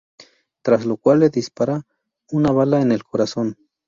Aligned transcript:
Tras 0.63 0.87
lo 0.87 0.97
cual 0.97 1.19
le 1.19 1.29
dispara 1.29 1.85
una 2.31 2.49
bala 2.51 2.81
en 2.81 2.91
el 2.91 3.03
corazón. 3.03 3.55